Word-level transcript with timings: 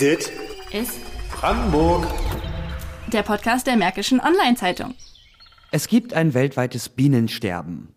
Dit 0.00 0.32
ist 0.72 0.98
Brandenburg. 1.30 2.06
der 3.12 3.22
Podcast 3.22 3.66
der 3.66 3.76
Märkischen 3.76 4.18
Online-Zeitung. 4.18 4.94
Es 5.72 5.88
gibt 5.88 6.14
ein 6.14 6.32
weltweites 6.32 6.88
Bienensterben. 6.88 7.88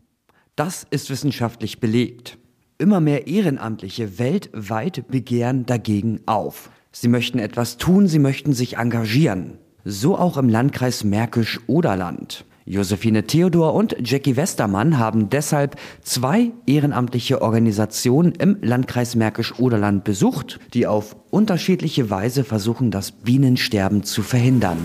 Das 0.58 0.86
ist 0.90 1.10
wissenschaftlich 1.10 1.80
belegt. 1.80 2.38
Immer 2.78 3.00
mehr 3.00 3.28
Ehrenamtliche 3.28 4.20
weltweit 4.20 5.08
begehren 5.08 5.66
dagegen 5.66 6.20
auf. 6.26 6.72
Sie 6.92 7.08
möchten 7.08 7.40
etwas 7.40 7.78
tun, 7.78 8.08
sie 8.08 8.20
möchten 8.20 8.52
sich 8.52 8.76
engagieren. 8.78 9.58
So 9.86 10.18
auch 10.18 10.36
im 10.36 10.50
Landkreis 10.50 11.06
Märkisch-Oderland. 11.06 12.44
Josephine 12.66 13.28
Theodor 13.28 13.74
und 13.74 13.98
Jackie 14.00 14.38
Westermann 14.38 14.98
haben 14.98 15.30
deshalb 15.30 15.76
zwei 16.02 16.52
ehrenamtliche 16.66 17.42
Organisationen 17.42 18.32
im 18.32 18.58
Landkreis 18.62 19.16
Märkisch-Oderland 19.16 20.06
besucht, 20.06 20.62
die 20.74 20.88
auf 20.88 21.18
unterschiedliche 21.30 22.10
Weise 22.10 22.46
versuchen, 22.46 22.90
das 22.90 23.12
Bienensterben 23.12 24.04
zu 24.04 24.24
verhindern. 24.24 24.78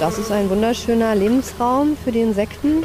Das 0.00 0.18
ist 0.18 0.32
ein 0.32 0.50
wunderschöner 0.50 1.14
Lebensraum 1.14 1.96
für 2.02 2.10
die 2.10 2.20
Insekten 2.20 2.82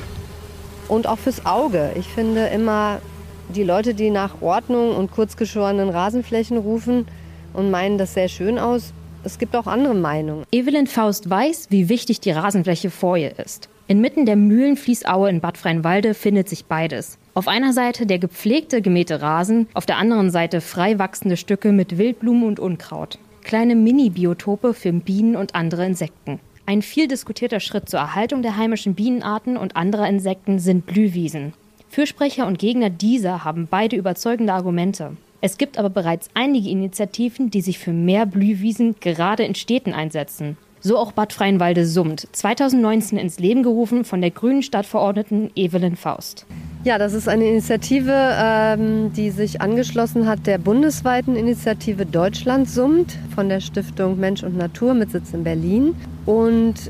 und 0.90 1.08
auch 1.08 1.18
fürs 1.18 1.44
Auge. 1.46 1.92
Ich 1.96 2.08
finde 2.08 2.48
immer, 2.48 3.02
die 3.50 3.64
Leute, 3.64 3.96
die 3.96 4.12
nach 4.12 4.42
Ordnung 4.42 4.96
und 4.96 5.12
kurzgeschorenen 5.12 5.90
Rasenflächen 5.90 6.58
rufen 6.58 7.08
und 7.54 7.72
meinen 7.72 7.98
das 7.98 8.14
sehr 8.14 8.28
schön 8.28 8.60
aus, 8.60 8.94
es 9.24 9.40
gibt 9.40 9.56
auch 9.56 9.68
andere 9.68 9.96
Meinungen. 9.96 10.46
Evelyn 10.52 10.88
Faust 10.88 11.30
weiß, 11.30 11.68
wie 11.70 11.90
wichtig 11.90 12.20
die 12.20 12.32
Rasenfläche 12.32 12.90
vor 12.90 13.18
ihr 13.18 13.40
ist. 13.40 13.70
Inmitten 13.88 14.26
der 14.26 14.36
Mühlenfließaue 14.36 15.30
in 15.30 15.42
Bad 15.42 15.58
Freienwalde 15.58 16.14
findet 16.14 16.50
sich 16.50 16.66
beides. 16.66 17.18
Auf 17.34 17.48
einer 17.48 17.74
Seite 17.74 18.06
der 18.06 18.20
gepflegte, 18.20 18.82
gemähte 18.82 19.22
Rasen, 19.22 19.68
auf 19.74 19.86
der 19.86 19.98
anderen 19.98 20.30
Seite 20.30 20.62
frei 20.62 21.00
wachsende 21.00 21.38
Stücke 21.38 21.72
mit 21.72 21.98
Wildblumen 21.98 22.44
und 22.44 22.60
Unkraut. 22.60 23.18
Kleine 23.44 23.76
Mini-Biotope 23.76 24.74
für 24.74 24.94
Bienen 24.94 25.36
und 25.36 25.56
andere 25.56 25.86
Insekten. 25.86 26.40
Ein 26.66 26.82
viel 26.82 27.08
diskutierter 27.08 27.60
Schritt 27.60 27.90
zur 27.90 28.00
Erhaltung 28.00 28.42
der 28.42 28.56
heimischen 28.56 28.96
Bienenarten 28.96 29.58
und 29.58 29.76
anderer 29.76 30.08
Insekten 30.08 30.60
sind 30.60 30.86
Blühwiesen. 30.86 31.54
Fürsprecher 31.90 32.48
und 32.48 32.58
Gegner 32.58 32.90
dieser 32.90 33.44
haben 33.44 33.68
beide 33.70 33.98
überzeugende 33.98 34.54
Argumente. 34.54 35.18
Es 35.46 35.58
gibt 35.58 35.78
aber 35.78 35.90
bereits 35.90 36.30
einige 36.36 36.70
Initiativen, 36.70 37.52
die 37.52 37.60
sich 37.60 37.78
für 37.78 37.92
mehr 37.92 38.26
Blühwiesen 38.26 38.96
gerade 39.02 39.44
in 39.44 39.56
Städten 39.56 39.92
einsetzen. 39.92 40.56
So 40.80 40.98
auch 40.98 41.12
Bad 41.12 41.34
Freienwalde 41.34 41.86
summt, 41.86 42.30
2019 42.32 43.18
ins 43.18 43.40
Leben 43.40 43.62
gerufen 43.62 44.06
von 44.06 44.22
der 44.22 44.32
grünen 44.32 44.64
Stadtverordneten 44.64 45.52
Evelyn 45.54 45.98
Faust. 45.98 46.46
Ja, 46.86 46.98
das 46.98 47.12
ist 47.12 47.28
eine 47.28 47.46
Initiative, 47.46 48.14
ähm, 48.14 49.12
die 49.12 49.32
sich 49.32 49.60
angeschlossen 49.60 50.28
hat 50.30 50.48
der 50.48 50.60
bundesweiten 50.60 51.36
Initiative 51.36 52.06
Deutschland 52.06 52.70
summt 52.70 53.18
von 53.36 53.50
der 53.50 53.60
Stiftung 53.60 54.18
Mensch 54.18 54.44
und 54.44 54.56
Natur 54.56 54.94
mit 54.94 55.12
Sitz 55.12 55.34
in 55.34 55.44
Berlin. 55.44 55.94
Und 56.26 56.90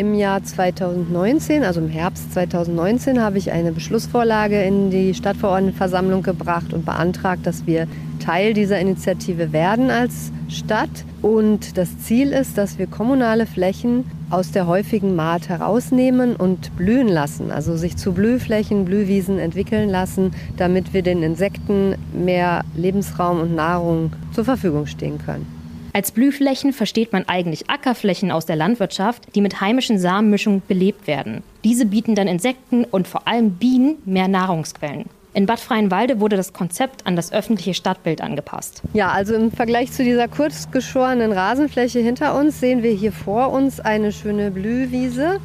im 0.00 0.14
Jahr 0.14 0.42
2019, 0.42 1.62
also 1.62 1.78
im 1.78 1.90
Herbst 1.90 2.32
2019, 2.32 3.20
habe 3.20 3.36
ich 3.36 3.52
eine 3.52 3.70
Beschlussvorlage 3.70 4.62
in 4.62 4.90
die 4.90 5.12
Stadtverordnetenversammlung 5.12 6.22
gebracht 6.22 6.72
und 6.72 6.86
beantragt, 6.86 7.46
dass 7.46 7.66
wir 7.66 7.86
Teil 8.18 8.54
dieser 8.54 8.80
Initiative 8.80 9.52
werden 9.52 9.90
als 9.90 10.32
Stadt. 10.48 10.88
Und 11.20 11.76
das 11.76 11.98
Ziel 11.98 12.32
ist, 12.32 12.56
dass 12.56 12.78
wir 12.78 12.86
kommunale 12.86 13.44
Flächen 13.44 14.06
aus 14.30 14.52
der 14.52 14.66
häufigen 14.66 15.14
Maat 15.16 15.50
herausnehmen 15.50 16.34
und 16.34 16.74
blühen 16.76 17.08
lassen, 17.08 17.50
also 17.50 17.76
sich 17.76 17.98
zu 17.98 18.12
Blühflächen, 18.12 18.86
Blühwiesen 18.86 19.38
entwickeln 19.38 19.90
lassen, 19.90 20.30
damit 20.56 20.94
wir 20.94 21.02
den 21.02 21.22
Insekten 21.22 21.94
mehr 22.14 22.62
Lebensraum 22.74 23.40
und 23.40 23.54
Nahrung 23.54 24.12
zur 24.32 24.46
Verfügung 24.46 24.86
stehen 24.86 25.18
können. 25.18 25.59
Als 25.92 26.12
Blühflächen 26.12 26.72
versteht 26.72 27.12
man 27.12 27.28
eigentlich 27.28 27.68
Ackerflächen 27.68 28.30
aus 28.30 28.46
der 28.46 28.54
Landwirtschaft, 28.54 29.34
die 29.34 29.40
mit 29.40 29.60
heimischen 29.60 29.98
Samenmischungen 29.98 30.62
belebt 30.68 31.08
werden. 31.08 31.42
Diese 31.64 31.84
bieten 31.84 32.14
dann 32.14 32.28
Insekten 32.28 32.84
und 32.84 33.08
vor 33.08 33.26
allem 33.26 33.52
Bienen 33.52 33.96
mehr 34.04 34.28
Nahrungsquellen. 34.28 35.06
In 35.32 35.46
Bad 35.46 35.60
Freienwalde 35.60 36.20
wurde 36.20 36.36
das 36.36 36.52
Konzept 36.52 37.06
an 37.06 37.16
das 37.16 37.32
öffentliche 37.32 37.74
Stadtbild 37.74 38.20
angepasst. 38.20 38.82
Ja, 38.94 39.10
also 39.10 39.34
im 39.34 39.52
Vergleich 39.52 39.92
zu 39.92 40.02
dieser 40.04 40.28
kurz 40.28 40.70
geschorenen 40.70 41.32
Rasenfläche 41.32 42.00
hinter 42.00 42.38
uns 42.38 42.60
sehen 42.60 42.82
wir 42.82 42.92
hier 42.92 43.12
vor 43.12 43.52
uns 43.52 43.80
eine 43.80 44.12
schöne 44.12 44.50
Blühwiese, 44.50 45.40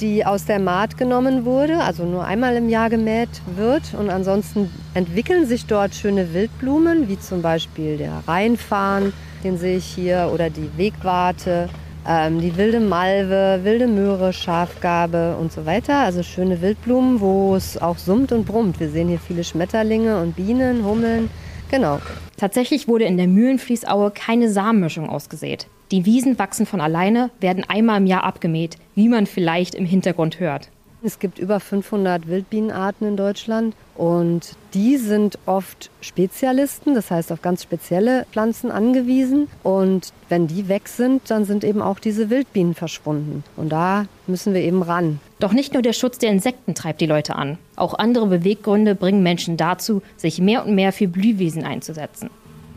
die 0.00 0.24
aus 0.24 0.46
der 0.46 0.58
Maat 0.58 0.96
genommen 0.96 1.44
wurde, 1.44 1.78
also 1.78 2.04
nur 2.04 2.24
einmal 2.24 2.56
im 2.56 2.68
Jahr 2.68 2.88
gemäht 2.88 3.28
wird. 3.56 3.94
Und 3.98 4.10
ansonsten 4.10 4.70
entwickeln 4.94 5.46
sich 5.46 5.66
dort 5.66 5.94
schöne 5.94 6.32
Wildblumen, 6.32 7.08
wie 7.08 7.18
zum 7.18 7.42
Beispiel 7.42 7.98
der 7.98 8.22
Rheinfarn, 8.26 9.12
den 9.44 9.58
sehe 9.58 9.76
ich 9.78 9.84
hier, 9.84 10.30
oder 10.32 10.50
die 10.50 10.70
Wegwarte, 10.76 11.68
ähm, 12.06 12.40
die 12.40 12.56
wilde 12.56 12.80
Malve, 12.80 13.60
wilde 13.62 13.86
Möhre, 13.86 14.32
Schafgarbe 14.32 15.36
und 15.40 15.52
so 15.52 15.66
weiter. 15.66 15.98
Also 15.98 16.22
schöne 16.22 16.60
Wildblumen, 16.60 17.20
wo 17.20 17.54
es 17.54 17.80
auch 17.80 17.98
summt 17.98 18.32
und 18.32 18.44
brummt. 18.44 18.80
Wir 18.80 18.88
sehen 18.88 19.08
hier 19.08 19.20
viele 19.20 19.44
Schmetterlinge 19.44 20.20
und 20.20 20.34
Bienen, 20.34 20.84
Hummeln. 20.84 21.30
Genau. 21.70 22.00
Tatsächlich 22.36 22.88
wurde 22.88 23.04
in 23.04 23.16
der 23.16 23.28
Mühlenfließaue 23.28 24.10
keine 24.10 24.50
Samenmischung 24.50 25.08
ausgesät. 25.08 25.66
Die 25.90 26.04
Wiesen 26.04 26.38
wachsen 26.38 26.66
von 26.66 26.80
alleine, 26.80 27.30
werden 27.40 27.64
einmal 27.68 27.98
im 27.98 28.06
Jahr 28.06 28.24
abgemäht, 28.24 28.76
wie 28.94 29.08
man 29.08 29.26
vielleicht 29.26 29.74
im 29.74 29.86
Hintergrund 29.86 30.40
hört. 30.40 30.70
Es 31.04 31.18
gibt 31.18 31.40
über 31.40 31.58
500 31.58 32.28
Wildbienenarten 32.28 33.08
in 33.08 33.16
Deutschland 33.16 33.74
und 33.96 34.56
die 34.72 34.96
sind 34.98 35.36
oft 35.46 35.90
Spezialisten, 36.00 36.94
das 36.94 37.10
heißt 37.10 37.32
auf 37.32 37.42
ganz 37.42 37.64
spezielle 37.64 38.24
Pflanzen 38.30 38.70
angewiesen. 38.70 39.48
Und 39.64 40.12
wenn 40.28 40.46
die 40.46 40.68
weg 40.68 40.88
sind, 40.88 41.28
dann 41.28 41.44
sind 41.44 41.64
eben 41.64 41.82
auch 41.82 41.98
diese 41.98 42.30
Wildbienen 42.30 42.74
verschwunden. 42.74 43.42
Und 43.56 43.70
da 43.70 44.06
müssen 44.28 44.54
wir 44.54 44.60
eben 44.60 44.82
ran. 44.82 45.18
Doch 45.40 45.52
nicht 45.52 45.72
nur 45.72 45.82
der 45.82 45.92
Schutz 45.92 46.18
der 46.18 46.30
Insekten 46.30 46.76
treibt 46.76 47.00
die 47.00 47.06
Leute 47.06 47.34
an. 47.34 47.58
Auch 47.74 47.94
andere 47.94 48.26
Beweggründe 48.26 48.94
bringen 48.94 49.24
Menschen 49.24 49.56
dazu, 49.56 50.02
sich 50.16 50.40
mehr 50.40 50.64
und 50.64 50.76
mehr 50.76 50.92
für 50.92 51.08
Blühwiesen 51.08 51.64
einzusetzen. 51.64 52.30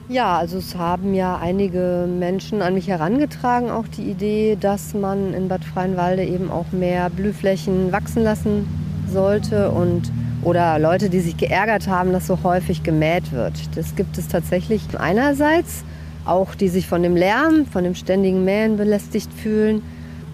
Ja, 0.07 0.37
also 0.37 0.59
es 0.59 0.75
haben 0.75 1.15
ja 1.15 1.37
einige 1.37 2.07
Menschen 2.07 2.61
an 2.61 2.75
mich 2.75 2.87
herangetragen, 2.87 3.71
auch 3.71 3.87
die 3.87 4.03
Idee, 4.03 4.55
dass 4.59 4.93
man 4.93 5.33
in 5.33 5.47
Bad 5.47 5.63
Freienwalde 5.65 6.23
eben 6.23 6.51
auch 6.51 6.71
mehr 6.71 7.09
Blühflächen 7.09 7.91
wachsen 7.91 8.23
lassen 8.23 8.67
sollte 9.11 9.71
und 9.71 10.11
oder 10.43 10.77
Leute, 10.77 11.09
die 11.09 11.21
sich 11.21 11.37
geärgert 11.37 11.87
haben, 11.87 12.13
dass 12.13 12.27
so 12.27 12.37
häufig 12.43 12.83
gemäht 12.83 13.31
wird. 13.31 13.53
Das 13.75 13.95
gibt 13.95 14.19
es 14.19 14.27
tatsächlich 14.27 14.83
einerseits, 14.95 15.83
auch 16.23 16.53
die 16.53 16.69
sich 16.69 16.85
von 16.85 17.01
dem 17.01 17.15
Lärm, 17.15 17.65
von 17.65 17.83
dem 17.83 17.95
ständigen 17.95 18.45
Mähen 18.45 18.77
belästigt 18.77 19.33
fühlen. 19.33 19.81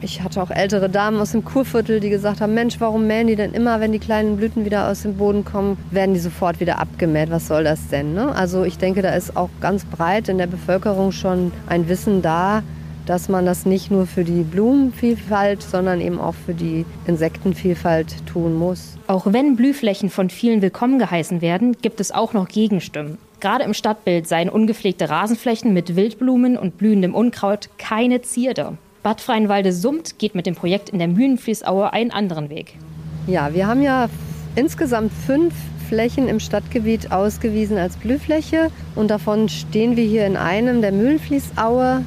Ich 0.03 0.23
hatte 0.23 0.41
auch 0.41 0.49
ältere 0.49 0.89
Damen 0.89 1.21
aus 1.21 1.31
dem 1.31 1.45
Kurviertel, 1.45 1.99
die 1.99 2.09
gesagt 2.09 2.41
haben, 2.41 2.55
Mensch, 2.55 2.79
warum 2.79 3.05
mähen 3.05 3.27
die 3.27 3.35
denn 3.35 3.53
immer, 3.53 3.79
wenn 3.79 3.91
die 3.91 3.99
kleinen 3.99 4.37
Blüten 4.37 4.65
wieder 4.65 4.89
aus 4.89 5.03
dem 5.03 5.15
Boden 5.15 5.45
kommen, 5.45 5.77
werden 5.91 6.15
die 6.15 6.19
sofort 6.19 6.59
wieder 6.59 6.79
abgemäht. 6.79 7.29
Was 7.29 7.47
soll 7.47 7.63
das 7.63 7.87
denn? 7.89 8.15
Ne? 8.15 8.33
Also 8.33 8.63
ich 8.63 8.79
denke, 8.79 9.03
da 9.03 9.13
ist 9.13 9.37
auch 9.37 9.49
ganz 9.59 9.85
breit 9.85 10.27
in 10.27 10.39
der 10.39 10.47
Bevölkerung 10.47 11.11
schon 11.11 11.51
ein 11.67 11.87
Wissen 11.87 12.23
da, 12.23 12.63
dass 13.05 13.29
man 13.29 13.45
das 13.45 13.67
nicht 13.67 13.91
nur 13.91 14.07
für 14.07 14.23
die 14.23 14.41
Blumenvielfalt, 14.41 15.61
sondern 15.61 16.01
eben 16.01 16.19
auch 16.19 16.35
für 16.35 16.55
die 16.55 16.83
Insektenvielfalt 17.05 18.25
tun 18.25 18.55
muss. 18.55 18.97
Auch 19.05 19.31
wenn 19.31 19.55
Blühflächen 19.55 20.09
von 20.09 20.31
vielen 20.31 20.63
willkommen 20.63 20.97
geheißen 20.97 21.41
werden, 21.41 21.77
gibt 21.79 21.99
es 21.99 22.11
auch 22.11 22.33
noch 22.33 22.47
Gegenstimmen. 22.47 23.19
Gerade 23.39 23.65
im 23.65 23.75
Stadtbild 23.75 24.27
seien 24.27 24.49
ungepflegte 24.49 25.09
Rasenflächen 25.09 25.73
mit 25.73 25.95
Wildblumen 25.95 26.57
und 26.57 26.79
blühendem 26.79 27.13
Unkraut 27.13 27.69
keine 27.77 28.23
Zierde. 28.23 28.77
Bad 29.03 29.19
Freienwalde 29.19 29.73
summt 29.73 30.19
geht 30.19 30.35
mit 30.35 30.45
dem 30.45 30.53
Projekt 30.53 30.89
in 30.89 30.99
der 30.99 31.07
Mühlenfließaue 31.07 31.91
einen 31.91 32.11
anderen 32.11 32.51
Weg. 32.51 32.75
Ja, 33.25 33.51
wir 33.51 33.65
haben 33.65 33.81
ja 33.81 34.09
insgesamt 34.55 35.11
fünf 35.25 35.55
Flächen 35.89 36.27
im 36.27 36.39
Stadtgebiet 36.39 37.11
ausgewiesen 37.11 37.79
als 37.79 37.97
Blühfläche 37.97 38.69
und 38.95 39.09
davon 39.09 39.49
stehen 39.49 39.97
wir 39.97 40.03
hier 40.03 40.27
in 40.27 40.37
einem 40.37 40.81
der 40.81 40.91
Mühlenfließaue, 40.91 42.03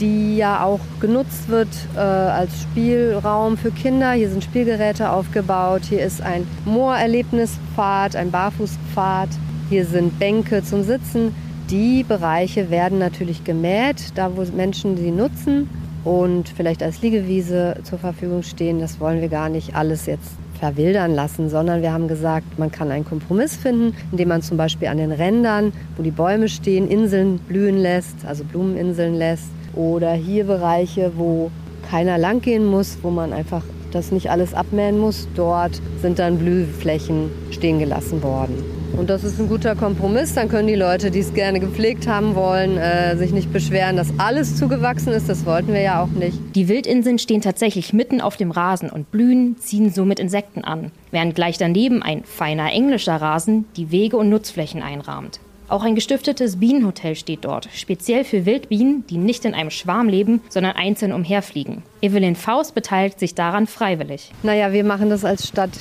die 0.00 0.36
ja 0.36 0.64
auch 0.64 0.80
genutzt 1.00 1.48
wird 1.48 1.68
äh, 1.94 2.00
als 2.00 2.62
Spielraum 2.62 3.56
für 3.56 3.70
Kinder. 3.70 4.10
Hier 4.12 4.28
sind 4.28 4.42
Spielgeräte 4.42 5.10
aufgebaut, 5.10 5.82
hier 5.88 6.02
ist 6.02 6.20
ein 6.20 6.48
Moorerlebnispfad, 6.64 8.16
ein 8.16 8.32
Barfußpfad, 8.32 9.28
hier 9.70 9.86
sind 9.86 10.18
Bänke 10.18 10.64
zum 10.64 10.82
Sitzen. 10.82 11.32
Die 11.70 12.02
Bereiche 12.02 12.70
werden 12.70 12.98
natürlich 12.98 13.44
gemäht, 13.44 14.12
da 14.16 14.36
wo 14.36 14.42
Menschen 14.56 14.96
sie 14.96 15.12
nutzen 15.12 15.70
und 16.04 16.48
vielleicht 16.48 16.82
als 16.82 17.02
Liegewiese 17.02 17.76
zur 17.82 17.98
Verfügung 17.98 18.42
stehen. 18.42 18.78
Das 18.78 19.00
wollen 19.00 19.20
wir 19.20 19.28
gar 19.28 19.48
nicht 19.48 19.74
alles 19.74 20.06
jetzt 20.06 20.32
verwildern 20.58 21.14
lassen, 21.14 21.48
sondern 21.48 21.82
wir 21.82 21.92
haben 21.92 22.08
gesagt, 22.08 22.58
man 22.58 22.70
kann 22.70 22.90
einen 22.90 23.04
Kompromiss 23.04 23.56
finden, 23.56 23.94
indem 24.12 24.28
man 24.28 24.42
zum 24.42 24.56
Beispiel 24.56 24.88
an 24.88 24.98
den 24.98 25.12
Rändern, 25.12 25.72
wo 25.96 26.02
die 26.02 26.10
Bäume 26.10 26.48
stehen, 26.48 26.88
Inseln 26.88 27.38
blühen 27.38 27.78
lässt, 27.78 28.24
also 28.26 28.44
Blumeninseln 28.44 29.14
lässt. 29.14 29.48
Oder 29.74 30.12
hier 30.12 30.44
Bereiche, 30.44 31.12
wo 31.16 31.50
keiner 31.90 32.16
langgehen 32.16 32.64
muss, 32.64 32.98
wo 33.02 33.10
man 33.10 33.32
einfach 33.32 33.62
das 33.90 34.12
nicht 34.12 34.30
alles 34.30 34.54
abmähen 34.54 34.98
muss. 34.98 35.28
Dort 35.34 35.80
sind 36.00 36.18
dann 36.18 36.38
Blühflächen 36.38 37.30
stehen 37.50 37.78
gelassen 37.78 38.22
worden. 38.22 38.73
Und 38.96 39.10
das 39.10 39.24
ist 39.24 39.40
ein 39.40 39.48
guter 39.48 39.74
Kompromiss. 39.74 40.34
Dann 40.34 40.48
können 40.48 40.68
die 40.68 40.74
Leute, 40.74 41.10
die 41.10 41.18
es 41.18 41.34
gerne 41.34 41.58
gepflegt 41.58 42.06
haben 42.06 42.34
wollen, 42.34 42.78
äh, 42.78 43.16
sich 43.16 43.32
nicht 43.32 43.52
beschweren, 43.52 43.96
dass 43.96 44.08
alles 44.18 44.56
zugewachsen 44.56 45.12
ist. 45.12 45.28
Das 45.28 45.44
wollten 45.46 45.72
wir 45.72 45.80
ja 45.80 46.02
auch 46.02 46.08
nicht. 46.08 46.38
Die 46.54 46.68
Wildinseln 46.68 47.18
stehen 47.18 47.40
tatsächlich 47.40 47.92
mitten 47.92 48.20
auf 48.20 48.36
dem 48.36 48.50
Rasen 48.50 48.90
und 48.90 49.10
blühen, 49.10 49.56
ziehen 49.58 49.90
somit 49.90 50.20
Insekten 50.20 50.62
an, 50.64 50.92
während 51.10 51.34
gleich 51.34 51.58
daneben 51.58 52.02
ein 52.02 52.24
feiner 52.24 52.72
englischer 52.72 53.16
Rasen 53.16 53.64
die 53.76 53.90
Wege 53.90 54.16
und 54.16 54.28
Nutzflächen 54.28 54.82
einrahmt. 54.82 55.40
Auch 55.68 55.82
ein 55.82 55.94
gestiftetes 55.94 56.60
Bienenhotel 56.60 57.16
steht 57.16 57.44
dort, 57.44 57.68
speziell 57.74 58.24
für 58.24 58.44
Wildbienen, 58.46 59.04
die 59.08 59.16
nicht 59.16 59.44
in 59.44 59.54
einem 59.54 59.70
Schwarm 59.70 60.08
leben, 60.08 60.40
sondern 60.50 60.76
einzeln 60.76 61.12
umherfliegen. 61.12 61.82
Evelyn 62.02 62.36
Faust 62.36 62.74
beteiligt 62.74 63.18
sich 63.18 63.34
daran 63.34 63.66
freiwillig. 63.66 64.30
Naja, 64.42 64.72
wir 64.72 64.84
machen 64.84 65.08
das 65.08 65.24
als 65.24 65.48
Stadt 65.48 65.72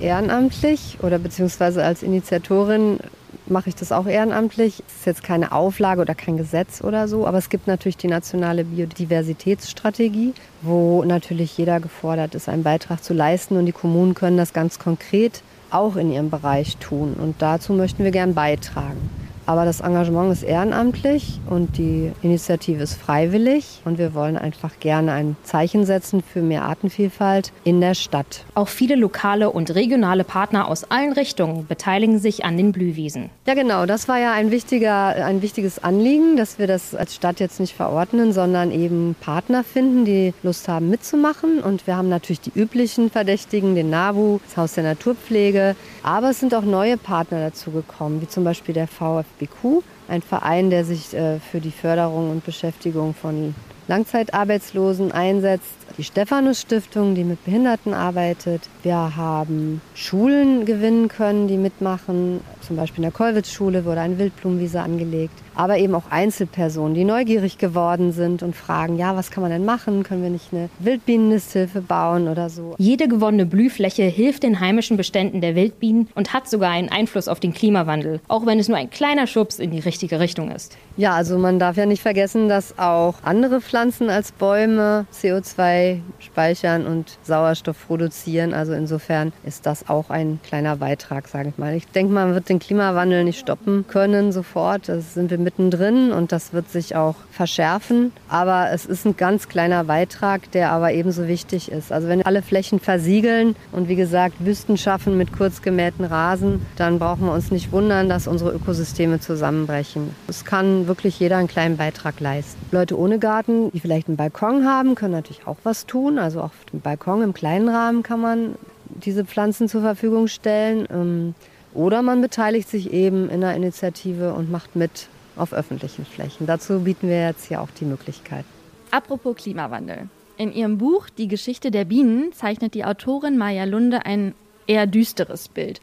ehrenamtlich 0.00 0.98
oder 1.02 1.18
beziehungsweise 1.18 1.84
als 1.84 2.02
Initiatorin 2.02 2.98
mache 3.46 3.68
ich 3.68 3.74
das 3.74 3.92
auch 3.92 4.06
ehrenamtlich. 4.06 4.82
Es 4.86 4.96
ist 4.96 5.06
jetzt 5.06 5.22
keine 5.22 5.52
Auflage 5.52 6.00
oder 6.00 6.14
kein 6.14 6.36
Gesetz 6.36 6.82
oder 6.82 7.08
so, 7.08 7.26
aber 7.26 7.38
es 7.38 7.48
gibt 7.48 7.66
natürlich 7.66 7.96
die 7.96 8.08
nationale 8.08 8.64
Biodiversitätsstrategie, 8.64 10.32
wo 10.62 11.04
natürlich 11.04 11.56
jeder 11.58 11.80
gefordert 11.80 12.34
ist, 12.34 12.48
einen 12.48 12.62
Beitrag 12.62 13.02
zu 13.02 13.12
leisten 13.12 13.56
und 13.56 13.66
die 13.66 13.72
Kommunen 13.72 14.14
können 14.14 14.36
das 14.36 14.52
ganz 14.52 14.78
konkret 14.78 15.42
auch 15.70 15.96
in 15.96 16.12
ihrem 16.12 16.30
Bereich 16.30 16.76
tun 16.78 17.14
und 17.20 17.36
dazu 17.40 17.72
möchten 17.72 18.04
wir 18.04 18.10
gern 18.10 18.34
beitragen. 18.34 19.19
Aber 19.50 19.64
das 19.64 19.80
Engagement 19.80 20.30
ist 20.30 20.44
ehrenamtlich 20.44 21.40
und 21.50 21.76
die 21.76 22.12
Initiative 22.22 22.84
ist 22.84 22.94
freiwillig. 22.94 23.82
Und 23.84 23.98
wir 23.98 24.14
wollen 24.14 24.36
einfach 24.38 24.78
gerne 24.78 25.10
ein 25.10 25.34
Zeichen 25.42 25.84
setzen 25.84 26.22
für 26.22 26.40
mehr 26.40 26.62
Artenvielfalt 26.66 27.50
in 27.64 27.80
der 27.80 27.94
Stadt. 27.94 28.44
Auch 28.54 28.68
viele 28.68 28.94
lokale 28.94 29.50
und 29.50 29.74
regionale 29.74 30.22
Partner 30.22 30.68
aus 30.68 30.88
allen 30.92 31.12
Richtungen 31.14 31.66
beteiligen 31.66 32.20
sich 32.20 32.44
an 32.44 32.56
den 32.56 32.70
Blühwiesen. 32.70 33.30
Ja, 33.44 33.54
genau. 33.54 33.86
Das 33.86 34.06
war 34.06 34.20
ja 34.20 34.32
ein, 34.34 34.52
wichtiger, 34.52 35.16
ein 35.26 35.42
wichtiges 35.42 35.82
Anliegen, 35.82 36.36
dass 36.36 36.60
wir 36.60 36.68
das 36.68 36.94
als 36.94 37.16
Stadt 37.16 37.40
jetzt 37.40 37.58
nicht 37.58 37.74
verordnen, 37.74 38.32
sondern 38.32 38.70
eben 38.70 39.16
Partner 39.20 39.64
finden, 39.64 40.04
die 40.04 40.32
Lust 40.44 40.68
haben 40.68 40.88
mitzumachen. 40.90 41.58
Und 41.58 41.88
wir 41.88 41.96
haben 41.96 42.08
natürlich 42.08 42.40
die 42.40 42.52
üblichen 42.54 43.10
Verdächtigen, 43.10 43.74
den 43.74 43.90
NABU, 43.90 44.38
das 44.46 44.56
Haus 44.56 44.74
der 44.74 44.84
Naturpflege. 44.84 45.74
Aber 46.04 46.30
es 46.30 46.38
sind 46.38 46.54
auch 46.54 46.62
neue 46.62 46.96
Partner 46.96 47.40
dazu 47.40 47.72
gekommen, 47.72 48.22
wie 48.22 48.28
zum 48.28 48.44
Beispiel 48.44 48.74
der 48.74 48.86
VfB 48.86 49.39
BQ, 49.40 49.82
ein 50.08 50.22
Verein, 50.22 50.70
der 50.70 50.84
sich 50.84 51.14
äh, 51.14 51.40
für 51.40 51.60
die 51.60 51.70
Förderung 51.70 52.30
und 52.30 52.44
Beschäftigung 52.44 53.14
von 53.14 53.54
Langzeitarbeitslosen 53.88 55.10
einsetzt. 55.10 55.74
Die 55.98 56.04
Stephanus 56.04 56.60
Stiftung, 56.60 57.16
die 57.16 57.24
mit 57.24 57.44
Behinderten 57.44 57.92
arbeitet. 57.92 58.68
Wir 58.84 59.16
haben 59.16 59.80
Schulen 59.94 60.64
gewinnen 60.64 61.08
können, 61.08 61.48
die 61.48 61.56
mitmachen. 61.56 62.40
Zum 62.60 62.76
Beispiel 62.76 62.98
in 62.98 63.10
der 63.10 63.12
Kollwitz-Schule 63.12 63.84
wurde 63.84 64.00
eine 64.00 64.16
Wildblumenwiese 64.18 64.80
angelegt 64.80 65.34
aber 65.54 65.78
eben 65.78 65.94
auch 65.94 66.10
Einzelpersonen, 66.10 66.94
die 66.94 67.04
neugierig 67.04 67.58
geworden 67.58 68.12
sind 68.12 68.42
und 68.42 68.56
fragen, 68.56 68.96
ja, 68.96 69.16
was 69.16 69.30
kann 69.30 69.42
man 69.42 69.50
denn 69.50 69.64
machen? 69.64 70.02
Können 70.02 70.22
wir 70.22 70.30
nicht 70.30 70.52
eine 70.52 70.68
Wildbienennisthilfe 70.78 71.80
bauen 71.80 72.28
oder 72.28 72.48
so? 72.48 72.74
Jede 72.78 73.08
gewonnene 73.08 73.46
Blühfläche 73.46 74.04
hilft 74.04 74.42
den 74.42 74.60
heimischen 74.60 74.96
Beständen 74.96 75.40
der 75.40 75.54
Wildbienen 75.54 76.08
und 76.14 76.32
hat 76.32 76.48
sogar 76.48 76.70
einen 76.70 76.88
Einfluss 76.88 77.28
auf 77.28 77.40
den 77.40 77.52
Klimawandel, 77.52 78.20
auch 78.28 78.46
wenn 78.46 78.58
es 78.58 78.68
nur 78.68 78.78
ein 78.78 78.90
kleiner 78.90 79.26
Schubs 79.26 79.58
in 79.58 79.70
die 79.70 79.80
richtige 79.80 80.20
Richtung 80.20 80.50
ist. 80.50 80.76
Ja, 80.96 81.14
also 81.14 81.38
man 81.38 81.58
darf 81.58 81.76
ja 81.76 81.86
nicht 81.86 82.02
vergessen, 82.02 82.48
dass 82.48 82.78
auch 82.78 83.14
andere 83.22 83.60
Pflanzen 83.60 84.10
als 84.10 84.32
Bäume 84.32 85.06
CO2 85.12 86.00
speichern 86.18 86.86
und 86.86 87.18
Sauerstoff 87.22 87.86
produzieren. 87.86 88.54
Also 88.54 88.72
insofern 88.72 89.32
ist 89.44 89.66
das 89.66 89.88
auch 89.88 90.10
ein 90.10 90.40
kleiner 90.42 90.76
Beitrag, 90.76 91.28
sage 91.28 91.50
ich 91.50 91.58
mal. 91.58 91.74
Ich 91.74 91.86
denke, 91.86 92.12
man 92.12 92.34
wird 92.34 92.48
den 92.48 92.58
Klimawandel 92.58 93.24
nicht 93.24 93.40
stoppen 93.40 93.86
können 93.88 94.32
sofort. 94.32 94.88
Das 94.88 95.14
sind 95.14 95.30
wir 95.30 95.38
mittendrin 95.40 96.12
und 96.12 96.32
das 96.32 96.52
wird 96.52 96.70
sich 96.70 96.94
auch 96.96 97.16
verschärfen. 97.30 98.12
Aber 98.28 98.70
es 98.72 98.86
ist 98.86 99.04
ein 99.06 99.16
ganz 99.16 99.48
kleiner 99.48 99.84
Beitrag, 99.84 100.50
der 100.52 100.70
aber 100.70 100.92
ebenso 100.92 101.26
wichtig 101.26 101.70
ist. 101.70 101.90
Also 101.90 102.08
wenn 102.08 102.22
alle 102.22 102.42
Flächen 102.42 102.78
versiegeln 102.78 103.56
und 103.72 103.88
wie 103.88 103.96
gesagt 103.96 104.36
Wüsten 104.38 104.76
schaffen 104.76 105.16
mit 105.16 105.32
kurz 105.32 105.62
gemähten 105.62 106.04
Rasen, 106.04 106.64
dann 106.76 106.98
brauchen 106.98 107.26
wir 107.26 107.32
uns 107.32 107.50
nicht 107.50 107.72
wundern, 107.72 108.08
dass 108.08 108.26
unsere 108.26 108.52
Ökosysteme 108.52 109.20
zusammenbrechen. 109.20 110.14
Es 110.28 110.44
kann 110.44 110.86
wirklich 110.86 111.18
jeder 111.18 111.38
einen 111.38 111.48
kleinen 111.48 111.76
Beitrag 111.76 112.20
leisten. 112.20 112.60
Leute 112.70 112.98
ohne 112.98 113.18
Garten, 113.18 113.70
die 113.72 113.80
vielleicht 113.80 114.08
einen 114.08 114.16
Balkon 114.16 114.66
haben, 114.66 114.94
können 114.94 115.12
natürlich 115.12 115.46
auch 115.46 115.58
was 115.64 115.86
tun. 115.86 116.18
Also 116.18 116.40
auch 116.40 116.50
auf 116.50 116.64
dem 116.72 116.80
Balkon 116.80 117.22
im 117.22 117.32
kleinen 117.32 117.68
Rahmen 117.68 118.02
kann 118.02 118.20
man 118.20 118.54
diese 118.84 119.24
Pflanzen 119.24 119.68
zur 119.68 119.82
Verfügung 119.82 120.26
stellen. 120.28 120.86
Ähm, 120.92 121.34
oder 121.72 122.02
man 122.02 122.20
beteiligt 122.20 122.68
sich 122.68 122.92
eben 122.92 123.30
in 123.30 123.44
einer 123.44 123.54
Initiative 123.54 124.34
und 124.34 124.50
macht 124.50 124.74
mit 124.74 125.08
auf 125.40 125.52
öffentlichen 125.52 126.04
Flächen. 126.04 126.46
Dazu 126.46 126.80
bieten 126.80 127.08
wir 127.08 127.20
jetzt 127.26 127.46
hier 127.46 127.60
auch 127.60 127.70
die 127.78 127.84
Möglichkeit. 127.84 128.44
Apropos 128.90 129.36
Klimawandel. 129.36 130.08
In 130.36 130.52
ihrem 130.52 130.78
Buch 130.78 131.08
Die 131.10 131.28
Geschichte 131.28 131.70
der 131.70 131.84
Bienen 131.84 132.32
zeichnet 132.32 132.74
die 132.74 132.84
Autorin 132.84 133.36
Maja 133.36 133.64
Lunde 133.64 134.06
ein 134.06 134.34
eher 134.66 134.86
düsteres 134.86 135.48
Bild. 135.48 135.80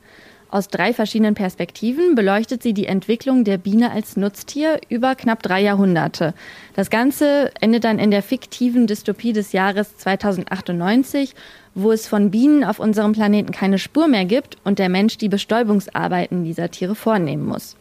Aus 0.49 0.69
drei 0.69 0.93
verschiedenen 0.93 1.35
Perspektiven 1.35 2.15
beleuchtet 2.15 2.63
sie 2.63 2.73
die 2.73 2.85
Entwicklung 2.85 3.43
der 3.43 3.57
Biene 3.57 3.91
als 3.91 4.15
Nutztier 4.15 4.79
über 4.87 5.13
knapp 5.15 5.43
drei 5.43 5.61
Jahrhunderte. 5.61 6.33
Das 6.73 6.89
Ganze 6.89 7.51
endet 7.59 7.83
dann 7.83 7.99
in 7.99 8.11
der 8.11 8.23
fiktiven 8.23 8.87
Dystopie 8.87 9.33
des 9.33 9.51
Jahres 9.51 9.97
2098, 9.97 11.35
wo 11.75 11.91
es 11.91 12.07
von 12.07 12.31
Bienen 12.31 12.63
auf 12.63 12.79
unserem 12.79 13.11
Planeten 13.11 13.51
keine 13.51 13.77
Spur 13.77 14.07
mehr 14.07 14.23
gibt 14.23 14.55
und 14.63 14.79
der 14.79 14.87
Mensch 14.87 15.17
die 15.17 15.29
Bestäubungsarbeiten 15.29 16.45
dieser 16.45 16.71
Tiere 16.71 16.95
vornehmen 16.95 17.45
muss. 17.45 17.75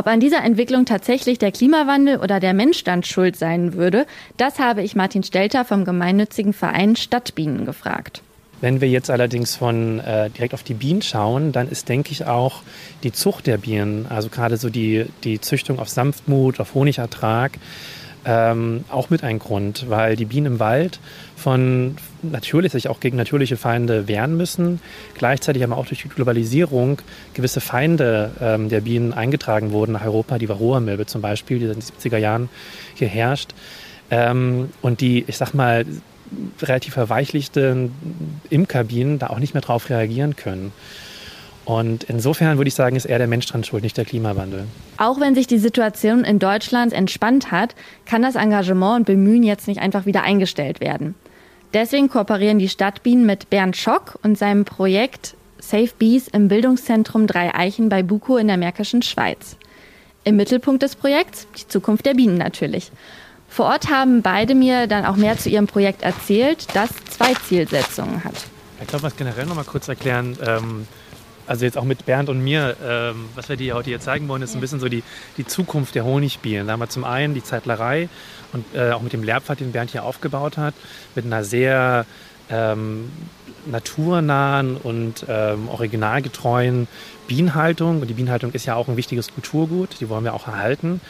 Ob 0.00 0.06
an 0.06 0.18
dieser 0.18 0.42
Entwicklung 0.42 0.86
tatsächlich 0.86 1.36
der 1.38 1.52
Klimawandel 1.52 2.20
oder 2.20 2.40
der 2.40 2.54
Mensch 2.54 2.84
dann 2.84 3.02
schuld 3.02 3.36
sein 3.36 3.74
würde, 3.74 4.06
das 4.38 4.58
habe 4.58 4.80
ich 4.80 4.96
Martin 4.96 5.22
Stelter 5.22 5.66
vom 5.66 5.84
gemeinnützigen 5.84 6.54
Verein 6.54 6.96
Stadtbienen 6.96 7.66
gefragt. 7.66 8.22
Wenn 8.62 8.80
wir 8.80 8.88
jetzt 8.88 9.10
allerdings 9.10 9.56
von 9.56 10.00
äh, 10.00 10.30
direkt 10.30 10.54
auf 10.54 10.62
die 10.62 10.72
Bienen 10.72 11.02
schauen, 11.02 11.52
dann 11.52 11.68
ist, 11.68 11.90
denke 11.90 12.12
ich, 12.12 12.24
auch 12.24 12.62
die 13.02 13.12
Zucht 13.12 13.46
der 13.46 13.58
Bienen, 13.58 14.06
also 14.08 14.30
gerade 14.30 14.56
so 14.56 14.70
die, 14.70 15.04
die 15.22 15.38
Züchtung 15.38 15.78
auf 15.78 15.90
Sanftmut, 15.90 16.60
auf 16.60 16.72
Honigertrag, 16.72 17.58
ähm, 18.24 18.84
auch 18.90 19.10
mit 19.10 19.24
ein 19.24 19.38
Grund, 19.38 19.88
weil 19.88 20.16
die 20.16 20.24
Bienen 20.26 20.46
im 20.46 20.60
Wald 20.60 21.00
von 21.36 21.96
natürlich 22.22 22.72
sich 22.72 22.88
auch 22.88 23.00
gegen 23.00 23.16
natürliche 23.16 23.56
Feinde 23.56 24.08
wehren 24.08 24.36
müssen, 24.36 24.80
gleichzeitig 25.16 25.64
aber 25.64 25.76
auch 25.76 25.86
durch 25.86 26.02
die 26.02 26.08
Globalisierung 26.08 27.00
gewisse 27.34 27.60
Feinde 27.60 28.32
ähm, 28.40 28.68
der 28.68 28.82
Bienen 28.82 29.14
eingetragen 29.14 29.72
wurden 29.72 29.92
nach 29.92 30.04
Europa, 30.04 30.38
die 30.38 30.48
Varroa-Milbe 30.48 31.06
zum 31.06 31.22
Beispiel, 31.22 31.58
die 31.58 31.64
in 31.64 31.72
den 31.72 31.82
70er 31.82 32.18
Jahren 32.18 32.48
hier 32.94 33.08
herrscht. 33.08 33.54
Ähm, 34.10 34.70
und 34.82 35.00
die, 35.00 35.24
ich 35.26 35.36
sag 35.36 35.54
mal, 35.54 35.86
relativ 36.60 36.94
verweichlichten 36.94 37.92
Imkerbienen 38.50 39.18
da 39.18 39.28
auch 39.28 39.38
nicht 39.38 39.54
mehr 39.54 39.62
drauf 39.62 39.88
reagieren 39.90 40.36
können. 40.36 40.72
Und 41.64 42.04
insofern 42.04 42.56
würde 42.58 42.68
ich 42.68 42.74
sagen, 42.74 42.96
ist 42.96 43.04
eher 43.04 43.18
der 43.18 43.26
Mensch 43.26 43.46
dran 43.46 43.64
schuld, 43.64 43.82
nicht 43.82 43.96
der 43.96 44.04
Klimawandel. 44.04 44.66
Auch 44.96 45.20
wenn 45.20 45.34
sich 45.34 45.46
die 45.46 45.58
Situation 45.58 46.24
in 46.24 46.38
Deutschland 46.38 46.92
entspannt 46.92 47.50
hat, 47.50 47.74
kann 48.06 48.22
das 48.22 48.34
Engagement 48.34 49.00
und 49.00 49.04
Bemühen 49.04 49.42
jetzt 49.42 49.68
nicht 49.68 49.80
einfach 49.80 50.06
wieder 50.06 50.22
eingestellt 50.22 50.80
werden. 50.80 51.14
Deswegen 51.72 52.08
kooperieren 52.08 52.58
die 52.58 52.68
Stadtbienen 52.68 53.26
mit 53.26 53.50
Bernd 53.50 53.76
Schock 53.76 54.18
und 54.22 54.36
seinem 54.36 54.64
Projekt 54.64 55.36
Safe 55.60 55.90
Bees 55.98 56.26
im 56.26 56.48
Bildungszentrum 56.48 57.26
Drei 57.26 57.54
Eichen 57.54 57.88
bei 57.88 58.02
Buko 58.02 58.38
in 58.38 58.48
der 58.48 58.56
Märkischen 58.56 59.02
Schweiz. 59.02 59.56
Im 60.24 60.36
Mittelpunkt 60.36 60.82
des 60.82 60.96
Projekts 60.96 61.46
die 61.56 61.68
Zukunft 61.68 62.06
der 62.06 62.14
Bienen 62.14 62.38
natürlich. 62.38 62.90
Vor 63.48 63.66
Ort 63.66 63.90
haben 63.90 64.22
beide 64.22 64.54
mir 64.54 64.86
dann 64.86 65.04
auch 65.04 65.16
mehr 65.16 65.36
zu 65.36 65.48
ihrem 65.48 65.66
Projekt 65.66 66.02
erzählt, 66.02 66.66
das 66.74 66.90
zwei 67.10 67.34
Zielsetzungen 67.34 68.24
hat. 68.24 68.34
Ich 68.80 68.88
glaube, 68.88 69.04
was 69.04 69.16
generell 69.16 69.46
noch 69.46 69.56
mal 69.56 69.64
kurz 69.64 69.88
erklären. 69.88 70.36
Ähm 70.44 70.86
also 71.50 71.64
jetzt 71.64 71.76
auch 71.76 71.84
mit 71.84 72.06
Bernd 72.06 72.28
und 72.28 72.44
mir, 72.44 72.76
ähm, 72.86 73.24
was 73.34 73.48
wir 73.48 73.56
dir 73.56 73.74
heute 73.74 73.90
hier 73.90 73.98
zeigen 73.98 74.28
wollen, 74.28 74.40
ist 74.40 74.54
ein 74.54 74.60
bisschen 74.60 74.78
so 74.78 74.88
die, 74.88 75.02
die 75.36 75.44
Zukunft 75.44 75.96
der 75.96 76.04
Honigbienen. 76.04 76.68
Da 76.68 76.74
haben 76.74 76.80
wir 76.80 76.88
zum 76.88 77.02
einen 77.02 77.34
die 77.34 77.42
Zeitlerei 77.42 78.08
und 78.52 78.64
äh, 78.72 78.92
auch 78.92 79.02
mit 79.02 79.12
dem 79.12 79.24
Lehrpfad, 79.24 79.58
den 79.58 79.72
Bernd 79.72 79.90
hier 79.90 80.04
aufgebaut 80.04 80.58
hat, 80.58 80.74
mit 81.16 81.24
einer 81.24 81.42
sehr 81.42 82.06
ähm, 82.50 83.10
naturnahen 83.66 84.76
und 84.76 85.26
ähm, 85.28 85.68
originalgetreuen 85.68 86.86
Bienenhaltung. 87.26 88.00
Und 88.00 88.06
die 88.06 88.14
Bienenhaltung 88.14 88.52
ist 88.52 88.66
ja 88.66 88.76
auch 88.76 88.86
ein 88.86 88.96
wichtiges 88.96 89.34
Kulturgut, 89.34 89.96
die 89.98 90.08
wollen 90.08 90.22
wir 90.22 90.34
auch 90.34 90.46
erhalten. 90.46 91.00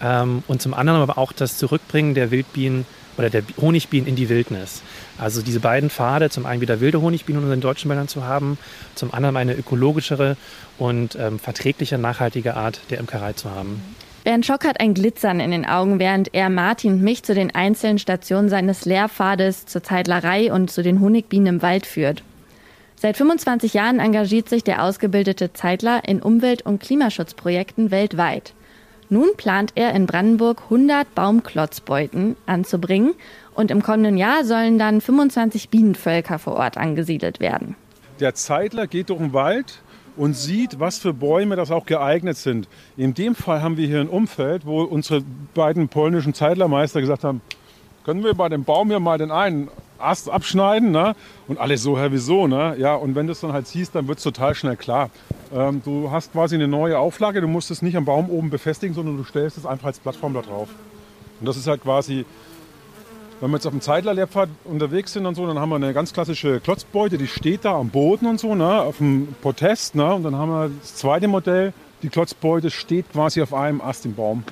Ähm, 0.00 0.44
und 0.46 0.62
zum 0.62 0.74
anderen 0.74 1.02
aber 1.02 1.18
auch 1.18 1.32
das 1.32 1.58
Zurückbringen 1.58 2.14
der 2.14 2.30
Wildbienen 2.30 2.86
oder 3.16 3.30
der 3.30 3.42
Honigbienen 3.60 4.08
in 4.08 4.16
die 4.16 4.28
Wildnis. 4.28 4.82
Also 5.18 5.42
diese 5.42 5.60
beiden 5.60 5.90
Pfade, 5.90 6.30
zum 6.30 6.46
einen 6.46 6.60
wieder 6.60 6.80
wilde 6.80 7.00
Honigbienen 7.00 7.42
in 7.42 7.44
unseren 7.44 7.60
deutschen 7.60 7.88
Wäldern 7.88 8.08
zu 8.08 8.24
haben, 8.24 8.58
zum 8.94 9.12
anderen 9.12 9.36
eine 9.36 9.54
ökologischere 9.54 10.36
und 10.78 11.16
ähm, 11.16 11.38
verträgliche, 11.38 11.98
nachhaltige 11.98 12.56
Art 12.56 12.80
der 12.90 12.98
Imkerei 12.98 13.32
zu 13.32 13.50
haben. 13.50 13.82
Bernd 14.24 14.46
Schock 14.46 14.64
hat 14.64 14.78
ein 14.78 14.94
Glitzern 14.94 15.40
in 15.40 15.50
den 15.50 15.66
Augen, 15.66 15.98
während 15.98 16.32
er 16.32 16.48
Martin 16.48 16.92
und 16.92 17.02
mich 17.02 17.24
zu 17.24 17.34
den 17.34 17.52
einzelnen 17.54 17.98
Stationen 17.98 18.48
seines 18.48 18.84
Lehrpfades, 18.84 19.66
zur 19.66 19.82
Zeitlerei 19.82 20.52
und 20.52 20.70
zu 20.70 20.82
den 20.82 21.00
Honigbienen 21.00 21.56
im 21.56 21.62
Wald 21.62 21.86
führt. 21.86 22.22
Seit 22.94 23.16
25 23.16 23.74
Jahren 23.74 23.98
engagiert 23.98 24.48
sich 24.48 24.62
der 24.62 24.84
ausgebildete 24.84 25.52
Zeitler 25.52 26.02
in 26.06 26.22
Umwelt- 26.22 26.62
und 26.62 26.80
Klimaschutzprojekten 26.80 27.90
weltweit. 27.90 28.52
Nun 29.12 29.36
plant 29.36 29.72
er 29.74 29.92
in 29.92 30.06
Brandenburg 30.06 30.62
100 30.70 31.14
Baumklotzbeuten 31.14 32.34
anzubringen 32.46 33.12
und 33.54 33.70
im 33.70 33.82
kommenden 33.82 34.16
Jahr 34.16 34.42
sollen 34.42 34.78
dann 34.78 35.02
25 35.02 35.68
Bienenvölker 35.68 36.38
vor 36.38 36.54
Ort 36.54 36.78
angesiedelt 36.78 37.38
werden. 37.38 37.76
Der 38.20 38.34
Zeitler 38.34 38.86
geht 38.86 39.10
durch 39.10 39.18
den 39.18 39.34
Wald 39.34 39.82
und 40.16 40.34
sieht, 40.34 40.80
was 40.80 40.96
für 40.96 41.12
Bäume 41.12 41.56
das 41.56 41.70
auch 41.70 41.84
geeignet 41.84 42.38
sind. 42.38 42.68
In 42.96 43.12
dem 43.12 43.34
Fall 43.34 43.60
haben 43.60 43.76
wir 43.76 43.86
hier 43.86 44.00
ein 44.00 44.08
Umfeld, 44.08 44.64
wo 44.64 44.80
unsere 44.80 45.22
beiden 45.52 45.88
polnischen 45.88 46.32
Zeitlermeister 46.32 47.02
gesagt 47.02 47.22
haben, 47.22 47.42
können 48.06 48.24
wir 48.24 48.32
bei 48.32 48.48
dem 48.48 48.64
Baum 48.64 48.88
hier 48.88 48.98
mal 48.98 49.18
den 49.18 49.30
einen 49.30 49.68
Ast 49.98 50.30
abschneiden, 50.30 50.90
ne? 50.90 51.14
Und 51.48 51.60
alle 51.60 51.76
so, 51.76 51.98
Herr, 51.98 52.12
wieso, 52.12 52.46
ne? 52.46 52.76
Ja, 52.78 52.94
und 52.94 53.14
wenn 53.14 53.26
du 53.26 53.32
es 53.32 53.40
dann 53.40 53.52
halt 53.52 53.66
siehst, 53.66 53.94
dann 53.94 54.08
wird 54.08 54.18
es 54.18 54.24
total 54.24 54.54
schnell 54.54 54.76
klar. 54.76 55.10
Ähm, 55.54 55.82
du 55.84 56.10
hast 56.10 56.32
quasi 56.32 56.54
eine 56.54 56.68
neue 56.68 56.98
Auflage, 56.98 57.40
du 57.40 57.48
musst 57.48 57.70
es 57.70 57.82
nicht 57.82 57.96
am 57.96 58.04
Baum 58.04 58.30
oben 58.30 58.50
befestigen, 58.50 58.94
sondern 58.94 59.16
du 59.16 59.24
stellst 59.24 59.58
es 59.58 59.66
einfach 59.66 59.88
als 59.88 59.98
Plattform 59.98 60.34
da 60.34 60.40
drauf. 60.40 60.68
Und 61.40 61.46
das 61.46 61.56
ist 61.56 61.66
halt 61.66 61.82
quasi, 61.82 62.24
wenn 63.40 63.50
wir 63.50 63.56
jetzt 63.56 63.66
auf 63.66 63.72
dem 63.72 63.80
Zeitlerlehrpfad 63.80 64.48
unterwegs 64.64 65.12
sind 65.12 65.26
und 65.26 65.34
so, 65.34 65.46
dann 65.46 65.58
haben 65.58 65.68
wir 65.68 65.76
eine 65.76 65.92
ganz 65.92 66.12
klassische 66.12 66.60
Klotzbeute, 66.60 67.18
die 67.18 67.26
steht 67.26 67.64
da 67.64 67.74
am 67.74 67.90
Boden 67.90 68.26
und 68.26 68.40
so, 68.40 68.54
ne? 68.54 68.80
Auf 68.80 68.98
dem 68.98 69.34
Protest, 69.42 69.94
ne? 69.94 70.14
Und 70.14 70.22
dann 70.22 70.36
haben 70.36 70.50
wir 70.50 70.70
das 70.80 70.94
zweite 70.94 71.28
Modell, 71.28 71.72
die 72.02 72.08
Klotzbeute 72.08 72.70
steht 72.70 73.12
quasi 73.12 73.42
auf 73.42 73.52
einem 73.52 73.80
Ast 73.80 74.06
im 74.06 74.14
Baum. 74.14 74.44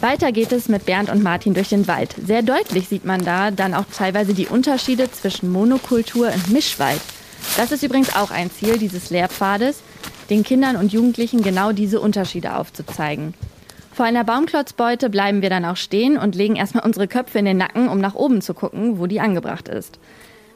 Weiter 0.00 0.30
geht 0.30 0.52
es 0.52 0.68
mit 0.68 0.84
Bernd 0.84 1.08
und 1.10 1.22
Martin 1.22 1.54
durch 1.54 1.70
den 1.70 1.88
Wald. 1.88 2.14
Sehr 2.22 2.42
deutlich 2.42 2.88
sieht 2.88 3.06
man 3.06 3.24
da 3.24 3.50
dann 3.50 3.72
auch 3.72 3.86
teilweise 3.96 4.34
die 4.34 4.46
Unterschiede 4.46 5.10
zwischen 5.10 5.50
Monokultur 5.50 6.26
und 6.26 6.52
Mischwald. 6.52 7.00
Das 7.56 7.72
ist 7.72 7.82
übrigens 7.82 8.14
auch 8.14 8.30
ein 8.30 8.50
Ziel 8.50 8.78
dieses 8.78 9.10
Lehrpfades, 9.10 9.82
den 10.30 10.42
Kindern 10.42 10.76
und 10.76 10.92
Jugendlichen 10.92 11.42
genau 11.42 11.72
diese 11.72 12.00
Unterschiede 12.00 12.56
aufzuzeigen. 12.56 13.34
Vor 13.92 14.04
einer 14.04 14.24
Baumklotzbeute 14.24 15.08
bleiben 15.08 15.40
wir 15.40 15.48
dann 15.48 15.64
auch 15.64 15.78
stehen 15.78 16.18
und 16.18 16.34
legen 16.34 16.56
erstmal 16.56 16.84
unsere 16.84 17.08
Köpfe 17.08 17.38
in 17.38 17.46
den 17.46 17.56
Nacken, 17.56 17.88
um 17.88 17.98
nach 17.98 18.14
oben 18.14 18.42
zu 18.42 18.52
gucken, 18.52 18.98
wo 18.98 19.06
die 19.06 19.20
angebracht 19.20 19.68
ist. 19.68 19.98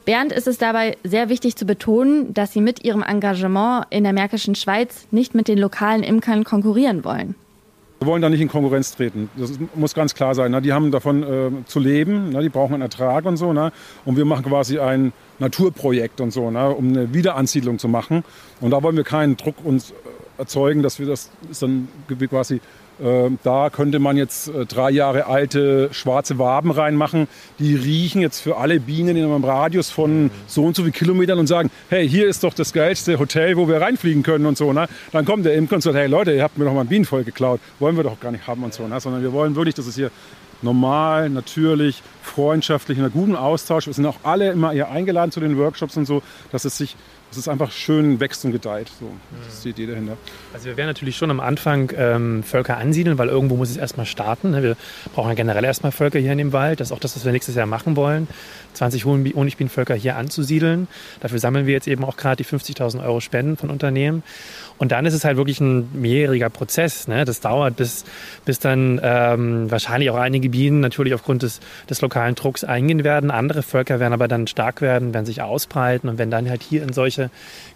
Bernd 0.04 0.32
ist 0.32 0.46
es 0.46 0.58
dabei 0.58 0.98
sehr 1.04 1.28
wichtig 1.28 1.56
zu 1.56 1.64
betonen, 1.64 2.34
dass 2.34 2.52
sie 2.52 2.60
mit 2.60 2.84
ihrem 2.84 3.02
Engagement 3.02 3.86
in 3.90 4.04
der 4.04 4.12
Märkischen 4.12 4.54
Schweiz 4.54 5.06
nicht 5.10 5.34
mit 5.34 5.48
den 5.48 5.58
lokalen 5.58 6.02
Imkern 6.02 6.44
konkurrieren 6.44 7.04
wollen. 7.04 7.34
Wir 8.00 8.06
wollen 8.06 8.22
da 8.22 8.30
nicht 8.30 8.40
in 8.40 8.48
Konkurrenz 8.48 8.96
treten. 8.96 9.28
Das 9.36 9.58
muss 9.74 9.92
ganz 9.92 10.14
klar 10.14 10.34
sein. 10.34 10.52
Ne? 10.52 10.62
Die 10.62 10.72
haben 10.72 10.90
davon 10.90 11.22
äh, 11.22 11.50
zu 11.66 11.78
leben, 11.78 12.30
ne? 12.30 12.40
die 12.40 12.48
brauchen 12.48 12.72
einen 12.72 12.82
Ertrag 12.82 13.26
und 13.26 13.36
so. 13.36 13.52
Ne? 13.52 13.72
Und 14.06 14.16
wir 14.16 14.24
machen 14.24 14.42
quasi 14.46 14.78
ein 14.78 15.12
Naturprojekt 15.38 16.22
und 16.22 16.30
so, 16.30 16.46
um 16.46 16.54
eine 16.54 17.12
Wiederansiedlung 17.12 17.78
zu 17.78 17.88
machen. 17.88 18.24
Und 18.62 18.70
da 18.70 18.82
wollen 18.82 18.96
wir 18.96 19.04
keinen 19.04 19.36
Druck 19.36 19.56
uns 19.62 19.90
äh, 19.90 19.94
erzeugen, 20.38 20.82
dass 20.82 20.98
wir 20.98 21.06
das 21.06 21.30
dann 21.60 21.88
quasi 22.30 22.62
da 23.42 23.70
könnte 23.70 23.98
man 23.98 24.16
jetzt 24.16 24.48
äh, 24.48 24.66
drei 24.66 24.90
Jahre 24.90 25.26
alte 25.26 25.88
schwarze 25.92 26.38
Waben 26.38 26.70
reinmachen. 26.70 27.28
Die 27.58 27.74
riechen 27.74 28.20
jetzt 28.20 28.40
für 28.40 28.58
alle 28.58 28.78
Bienen 28.80 29.16
in 29.16 29.24
einem 29.24 29.44
Radius 29.44 29.90
von 29.90 30.30
so 30.46 30.64
und 30.64 30.76
so 30.76 30.82
viel 30.82 30.92
Kilometern 30.92 31.38
und 31.38 31.46
sagen, 31.46 31.70
hey, 31.88 32.08
hier 32.08 32.28
ist 32.28 32.44
doch 32.44 32.52
das 32.52 32.72
geilste 32.72 33.18
Hotel, 33.18 33.56
wo 33.56 33.68
wir 33.68 33.80
reinfliegen 33.80 34.22
können 34.22 34.46
und 34.46 34.58
so. 34.58 34.72
Ne? 34.72 34.88
Dann 35.12 35.24
kommt 35.24 35.46
der 35.46 35.54
Imker 35.54 35.76
und 35.76 35.80
sagt, 35.82 35.96
hey 35.96 36.08
Leute, 36.08 36.32
ihr 36.32 36.42
habt 36.42 36.58
mir 36.58 36.66
doch 36.66 36.74
mal 36.74 36.82
ein 36.82 36.88
Bienenvolk 36.88 37.24
geklaut. 37.24 37.60
Wollen 37.78 37.96
wir 37.96 38.04
doch 38.04 38.20
gar 38.20 38.32
nicht 38.32 38.46
haben 38.46 38.62
und 38.62 38.74
so. 38.74 38.86
Ne? 38.86 39.00
Sondern 39.00 39.22
wir 39.22 39.32
wollen 39.32 39.56
wirklich, 39.56 39.74
dass 39.74 39.86
es 39.86 39.94
hier 39.94 40.10
normal, 40.62 41.30
natürlich, 41.30 42.02
freundschaftlich, 42.22 42.98
in 42.98 43.04
einem 43.04 43.12
guten 43.12 43.36
Austausch. 43.36 43.86
Wir 43.86 43.94
sind 43.94 44.06
auch 44.06 44.18
alle 44.22 44.50
immer 44.50 44.72
eher 44.72 44.90
eingeladen 44.90 45.30
zu 45.30 45.40
den 45.40 45.56
Workshops 45.56 45.96
und 45.96 46.04
so, 46.06 46.22
dass 46.52 46.64
es 46.64 46.76
sich 46.76 46.96
es 47.36 47.48
einfach 47.48 47.70
schön 47.70 48.20
wächst 48.20 48.44
und 48.44 48.52
gedeiht. 48.52 48.88
So, 48.98 49.10
das 49.44 49.54
ist 49.54 49.64
die 49.64 49.70
Idee 49.70 49.86
dahinter. 49.86 50.16
Also 50.52 50.66
wir 50.66 50.76
werden 50.76 50.88
natürlich 50.88 51.16
schon 51.16 51.30
am 51.30 51.40
Anfang 51.40 51.92
ähm, 51.96 52.42
Völker 52.42 52.76
ansiedeln, 52.76 53.18
weil 53.18 53.28
irgendwo 53.28 53.56
muss 53.56 53.70
es 53.70 53.76
erstmal 53.76 54.06
starten. 54.06 54.50
Ne? 54.50 54.62
Wir 54.62 54.76
brauchen 55.14 55.28
ja 55.28 55.34
generell 55.34 55.64
erstmal 55.64 55.92
Völker 55.92 56.18
hier 56.18 56.32
in 56.32 56.38
dem 56.38 56.52
Wald. 56.52 56.80
Das 56.80 56.88
ist 56.88 56.92
auch 56.92 56.98
das, 56.98 57.14
was 57.16 57.24
wir 57.24 57.32
nächstes 57.32 57.54
Jahr 57.54 57.66
machen 57.66 57.96
wollen. 57.96 58.26
20 58.74 59.04
Honigbienenvölker 59.04 59.94
hier 59.94 60.16
anzusiedeln. 60.16 60.88
Dafür 61.20 61.38
sammeln 61.38 61.66
wir 61.66 61.74
jetzt 61.74 61.88
eben 61.88 62.04
auch 62.04 62.16
gerade 62.16 62.36
die 62.36 62.44
50.000 62.44 63.04
Euro 63.04 63.20
Spenden 63.20 63.56
von 63.56 63.70
Unternehmen. 63.70 64.22
Und 64.78 64.92
dann 64.92 65.04
ist 65.04 65.12
es 65.12 65.26
halt 65.26 65.36
wirklich 65.36 65.60
ein 65.60 65.90
mehrjähriger 65.92 66.48
Prozess. 66.48 67.06
Ne? 67.06 67.26
Das 67.26 67.40
dauert, 67.40 67.76
bis, 67.76 68.04
bis 68.46 68.60
dann 68.60 68.98
ähm, 69.02 69.70
wahrscheinlich 69.70 70.08
auch 70.08 70.16
einige 70.16 70.48
Bienen 70.48 70.80
natürlich 70.80 71.12
aufgrund 71.12 71.42
des, 71.42 71.60
des 71.90 72.00
lokalen 72.00 72.34
Drucks 72.34 72.64
eingehen 72.64 73.04
werden. 73.04 73.30
Andere 73.30 73.62
Völker 73.62 74.00
werden 74.00 74.14
aber 74.14 74.26
dann 74.26 74.46
stark 74.46 74.80
werden, 74.80 75.12
werden 75.12 75.26
sich 75.26 75.42
ausbreiten 75.42 76.08
und 76.08 76.16
werden 76.16 76.30
dann 76.30 76.48
halt 76.48 76.62
hier 76.62 76.82
in 76.82 76.94
solche 76.94 77.19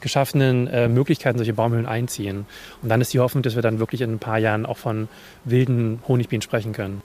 geschaffenen 0.01 0.69
äh, 0.69 0.89
Möglichkeiten, 0.89 1.37
solche 1.37 1.53
Baumhöhlen 1.53 1.87
einziehen. 1.87 2.47
Und 2.81 2.89
dann 2.89 3.01
ist 3.01 3.13
die 3.13 3.21
Hoffnung, 3.21 3.43
dass 3.43 3.57
wir 3.57 3.63
dann 3.63 3.79
wirklich 3.81 4.01
in 4.01 4.13
ein 4.13 4.19
paar 4.19 4.39
Jahren 4.39 4.65
auch 4.65 4.79
von 4.79 5.09
wilden 5.45 6.01
Honigbienen 6.09 6.43
sprechen 6.43 6.73
können. 6.73 7.03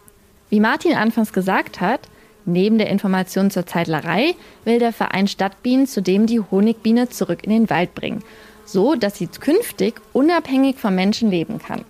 Wie 0.49 0.59
Martin 0.59 0.93
anfangs 0.93 1.33
gesagt 1.33 1.81
hat, 1.81 2.01
Neben 2.45 2.77
der 2.79 2.87
Information 2.87 3.51
zur 3.51 3.67
Zeitlerei 3.67 4.33
will 4.63 4.79
der 4.79 4.93
Verein 4.93 5.27
Stadtbienen 5.27 5.85
zudem 5.85 6.25
die 6.25 6.39
Honigbiene 6.39 7.09
zurück 7.09 7.43
in 7.43 7.51
den 7.51 7.69
Wald 7.69 7.93
bringen 7.93 8.23
so 8.69 8.95
dass 8.95 9.17
sie 9.17 9.27
künftig 9.27 9.99
unabhängig 10.13 10.77
vom 10.77 10.95
Menschen 10.95 11.31
leben 11.31 11.59
kann. 11.59 11.85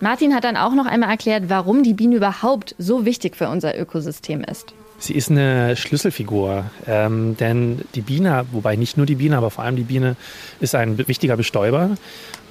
Martin 0.00 0.34
hat 0.34 0.44
dann 0.44 0.56
auch 0.56 0.74
noch 0.74 0.86
einmal 0.86 1.10
erklärt, 1.10 1.44
warum 1.48 1.82
die 1.82 1.94
Biene 1.94 2.16
überhaupt 2.16 2.76
so 2.78 3.04
wichtig 3.04 3.36
für 3.36 3.48
unser 3.48 3.78
Ökosystem 3.78 4.44
ist. 4.44 4.74
Sie 5.00 5.14
ist 5.14 5.30
eine 5.30 5.76
Schlüsselfigur, 5.76 6.64
ähm, 6.88 7.36
denn 7.36 7.82
die 7.94 8.00
Biene, 8.00 8.44
wobei 8.50 8.74
nicht 8.74 8.96
nur 8.96 9.06
die 9.06 9.14
Biene, 9.14 9.36
aber 9.36 9.52
vor 9.52 9.62
allem 9.62 9.76
die 9.76 9.84
Biene, 9.84 10.16
ist 10.58 10.74
ein 10.74 10.98
wichtiger 11.06 11.36
Bestäuber. 11.36 11.90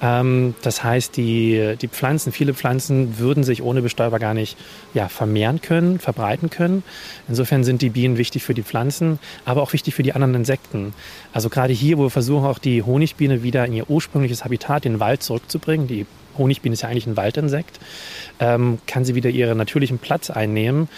Ähm, 0.00 0.54
das 0.62 0.82
heißt, 0.82 1.14
die, 1.18 1.76
die 1.78 1.88
Pflanzen, 1.88 2.32
viele 2.32 2.54
Pflanzen 2.54 3.18
würden 3.18 3.44
sich 3.44 3.62
ohne 3.62 3.82
Bestäuber 3.82 4.18
gar 4.18 4.32
nicht 4.32 4.56
ja, 4.94 5.08
vermehren 5.08 5.60
können, 5.60 5.98
verbreiten 5.98 6.48
können. 6.48 6.84
Insofern 7.28 7.64
sind 7.64 7.82
die 7.82 7.90
Bienen 7.90 8.16
wichtig 8.16 8.42
für 8.42 8.54
die 8.54 8.62
Pflanzen, 8.62 9.18
aber 9.44 9.60
auch 9.60 9.74
wichtig 9.74 9.94
für 9.94 10.02
die 10.02 10.14
anderen 10.14 10.34
Insekten. 10.34 10.94
Also 11.34 11.50
gerade 11.50 11.74
hier, 11.74 11.98
wo 11.98 12.04
wir 12.04 12.10
versuchen, 12.10 12.46
auch 12.46 12.58
die 12.58 12.82
Honigbiene 12.82 13.42
wieder 13.42 13.66
in 13.66 13.74
ihr 13.74 13.90
ursprüngliches 13.90 14.44
Habitat, 14.44 14.86
den 14.86 15.00
Wald 15.00 15.22
zurückzubringen. 15.22 15.86
Die 15.86 16.06
Honigbiene 16.38 16.72
ist 16.72 16.82
ja 16.82 16.88
eigentlich 16.88 17.06
ein 17.06 17.16
Waldinsekt, 17.16 17.78
ähm, 18.40 18.78
kann 18.86 19.04
sie 19.04 19.14
wieder 19.14 19.30
ihren 19.30 19.58
natürlichen 19.58 19.98
Platz 19.98 20.30
einnehmen 20.30 20.88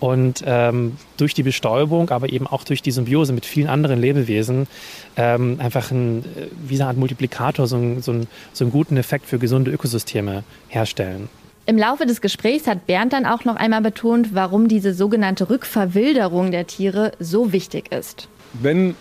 und 0.00 0.42
ähm, 0.46 0.96
durch 1.18 1.34
die 1.34 1.42
Bestäubung, 1.42 2.10
aber 2.10 2.32
eben 2.32 2.46
auch 2.46 2.64
durch 2.64 2.82
die 2.82 2.90
Symbiose 2.90 3.32
mit 3.32 3.44
vielen 3.46 3.68
anderen 3.68 4.00
Lebewesen 4.00 4.66
ähm, 5.16 5.58
einfach 5.60 5.90
ein, 5.90 6.20
äh, 6.20 6.46
wie 6.66 6.76
eine 6.76 6.86
Art 6.86 6.96
Multiplikator, 6.96 7.66
so, 7.66 7.76
ein, 7.76 8.02
so, 8.02 8.12
ein, 8.12 8.26
so 8.52 8.64
einen 8.64 8.72
guten 8.72 8.96
Effekt 8.96 9.26
für 9.26 9.38
gesunde 9.38 9.70
Ökosysteme 9.70 10.42
herstellen. 10.68 11.28
Im 11.66 11.78
Laufe 11.78 12.06
des 12.06 12.20
Gesprächs 12.20 12.66
hat 12.66 12.86
Bernd 12.86 13.12
dann 13.12 13.26
auch 13.26 13.44
noch 13.44 13.56
einmal 13.56 13.82
betont, 13.82 14.34
warum 14.34 14.66
diese 14.66 14.94
sogenannte 14.94 15.50
Rückverwilderung 15.50 16.50
der 16.50 16.66
Tiere 16.66 17.12
so 17.20 17.52
wichtig 17.52 17.92
ist. 17.92 18.28
Wenn 18.54 18.96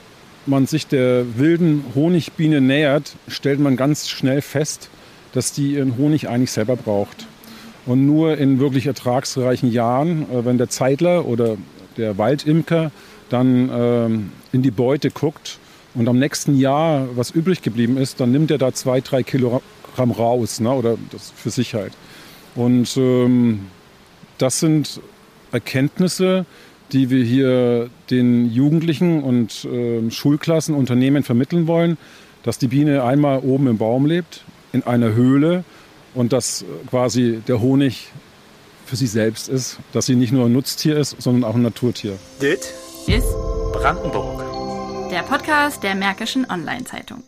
man 0.46 0.68
sich 0.68 0.86
der 0.86 1.38
wilden 1.38 1.84
Honigbiene 1.96 2.62
nähert, 2.62 3.15
stellt 3.27 3.60
man 3.60 3.77
ganz 3.77 4.10
schnell 4.10 4.41
fest, 4.41 4.89
dass 5.33 5.51
die 5.51 5.74
ihren 5.74 5.98
Honig 5.98 6.27
eigentlich 6.29 6.51
selber 6.51 6.75
braucht. 6.75 7.27
Und 7.86 8.05
nur 8.05 8.38
in 8.38 8.59
wirklich 8.59 8.86
ertragsreichen 8.86 9.71
Jahren, 9.71 10.24
äh, 10.31 10.45
wenn 10.45 10.57
der 10.57 10.69
Zeitler 10.69 11.25
oder 11.25 11.57
der 11.98 12.17
Waldimker 12.17 12.91
dann 13.29 13.69
ähm, 13.71 14.31
in 14.51 14.62
die 14.62 14.71
Beute 14.71 15.12
guckt 15.12 15.59
und 15.93 16.07
am 16.07 16.19
nächsten 16.19 16.57
Jahr 16.57 17.07
was 17.15 17.31
übrig 17.31 17.62
geblieben 17.62 17.98
ist, 17.98 18.19
dann 18.19 18.31
nimmt 18.31 18.51
er 18.51 18.57
da 18.57 18.74
zwei, 18.74 19.01
drei 19.01 19.24
Kilogramm 19.24 20.12
raus 20.12 20.59
ne, 20.59 20.71
oder 20.71 20.98
das 21.12 21.31
für 21.36 21.50
sich 21.50 21.74
halt. 21.74 21.93
Und 22.55 22.95
ähm, 22.98 23.67
das 24.38 24.59
sind 24.59 25.01
Erkenntnisse, 25.51 26.45
die 26.91 27.09
wir 27.09 27.24
hier 27.24 27.89
den 28.09 28.51
Jugendlichen 28.51 29.21
und 29.21 29.65
äh, 29.65 30.09
Schulklassen, 30.09 30.74
Unternehmen 30.74 31.24
vermitteln 31.24 31.67
wollen, 31.67 31.98
dass 32.43 32.57
die 32.57 32.67
Biene 32.67 33.03
einmal 33.03 33.39
oben 33.39 33.67
im 33.67 33.77
Baum 33.77 34.05
lebt, 34.05 34.43
in 34.74 34.84
einer 34.84 35.14
Höhle 35.14 35.64
und 36.14 36.34
dass 36.34 36.66
quasi 36.90 37.42
der 37.48 37.62
Honig 37.62 38.12
für 38.86 38.96
sie 38.96 39.08
selbst 39.08 39.50
ist, 39.50 39.78
dass 39.94 40.08
sie 40.08 40.16
nicht 40.16 40.32
nur 40.32 40.46
ein 40.46 40.54
Nutztier 40.54 40.98
ist, 40.98 41.22
sondern 41.22 41.44
auch 41.44 41.56
ein 41.56 41.62
Naturtier. 41.62 42.18
Dit 42.42 42.74
ist 43.08 43.32
Brandenburg. 43.74 44.44
Der 45.12 45.24
Podcast 45.24 45.84
der 45.84 45.96
Märkischen 45.96 46.50
Online-Zeitung. 46.50 47.24